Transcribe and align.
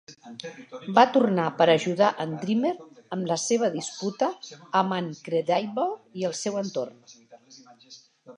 Va 0.99 1.01
tornar 1.17 1.43
per 1.59 1.67
ajudar 1.73 2.07
en 2.25 2.33
Dreamer 2.45 2.71
en 3.17 3.27
la 3.33 3.37
seva 3.43 3.69
disputa 3.77 4.31
amb 4.81 4.97
en 4.99 5.11
Credible 5.29 5.87
i 6.23 6.27
el 6.33 6.35
seu 6.41 6.59
entorn. 6.65 6.99